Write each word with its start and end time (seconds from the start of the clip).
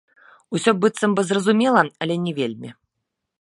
Усё 0.59 0.71
быццам 0.85 1.13
бы 1.19 1.25
зразумела, 1.31 1.81
але 2.07 2.15
не 2.25 2.33
вельмі. 2.41 2.69